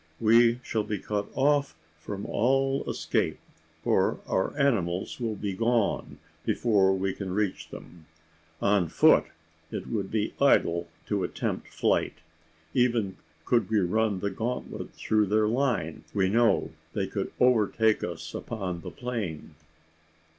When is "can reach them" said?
7.13-8.07